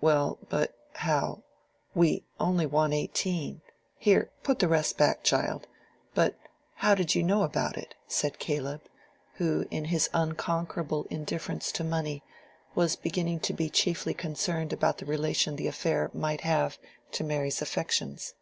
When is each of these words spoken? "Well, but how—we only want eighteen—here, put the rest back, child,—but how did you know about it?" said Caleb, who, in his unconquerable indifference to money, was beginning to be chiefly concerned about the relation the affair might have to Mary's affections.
"Well, 0.00 0.40
but 0.48 0.76
how—we 0.94 2.24
only 2.40 2.66
want 2.66 2.94
eighteen—here, 2.94 4.32
put 4.42 4.58
the 4.58 4.66
rest 4.66 4.98
back, 4.98 5.22
child,—but 5.22 6.34
how 6.74 6.96
did 6.96 7.14
you 7.14 7.22
know 7.22 7.44
about 7.44 7.76
it?" 7.78 7.94
said 8.08 8.40
Caleb, 8.40 8.80
who, 9.34 9.68
in 9.70 9.84
his 9.84 10.10
unconquerable 10.12 11.06
indifference 11.10 11.70
to 11.70 11.84
money, 11.84 12.24
was 12.74 12.96
beginning 12.96 13.38
to 13.38 13.52
be 13.52 13.70
chiefly 13.70 14.14
concerned 14.14 14.72
about 14.72 14.98
the 14.98 15.06
relation 15.06 15.54
the 15.54 15.68
affair 15.68 16.10
might 16.12 16.40
have 16.40 16.76
to 17.12 17.22
Mary's 17.22 17.62
affections. 17.62 18.34